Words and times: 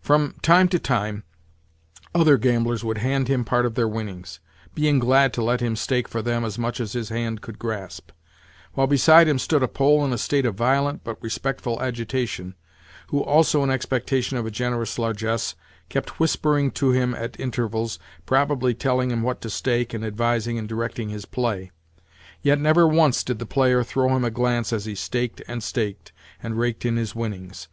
From 0.00 0.36
time 0.40 0.68
to 0.68 0.78
time 0.78 1.22
other 2.14 2.38
gamblers 2.38 2.82
would 2.82 2.96
hand 2.96 3.28
him 3.28 3.44
part 3.44 3.66
of 3.66 3.74
their 3.74 3.86
winnings—being 3.86 4.98
glad 5.00 5.34
to 5.34 5.42
let 5.42 5.60
him 5.60 5.76
stake 5.76 6.08
for 6.08 6.22
them 6.22 6.46
as 6.46 6.58
much 6.58 6.80
as 6.80 6.94
his 6.94 7.10
hand 7.10 7.42
could 7.42 7.58
grasp; 7.58 8.10
while 8.72 8.86
beside 8.86 9.28
him 9.28 9.38
stood 9.38 9.62
a 9.62 9.68
Pole 9.68 10.02
in 10.02 10.14
a 10.14 10.16
state 10.16 10.46
of 10.46 10.54
violent, 10.54 11.04
but 11.04 11.22
respectful, 11.22 11.78
agitation, 11.82 12.54
who, 13.08 13.22
also 13.22 13.62
in 13.62 13.68
expectation 13.70 14.38
of 14.38 14.46
a 14.46 14.50
generous 14.50 14.98
largesse, 14.98 15.54
kept 15.90 16.18
whispering 16.18 16.70
to 16.70 16.92
him 16.92 17.14
at 17.14 17.38
intervals 17.38 17.98
(probably 18.24 18.72
telling 18.72 19.10
him 19.10 19.20
what 19.20 19.42
to 19.42 19.50
stake, 19.50 19.92
and 19.92 20.06
advising 20.06 20.56
and 20.58 20.70
directing 20.70 21.10
his 21.10 21.26
play). 21.26 21.70
Yet 22.40 22.58
never 22.58 22.88
once 22.88 23.22
did 23.22 23.38
the 23.38 23.44
player 23.44 23.84
throw 23.84 24.16
him 24.16 24.24
a 24.24 24.30
glance 24.30 24.72
as 24.72 24.86
he 24.86 24.94
staked 24.94 25.42
and 25.46 25.62
staked, 25.62 26.12
and 26.42 26.58
raked 26.58 26.86
in 26.86 26.96
his 26.96 27.14
winnings. 27.14 27.68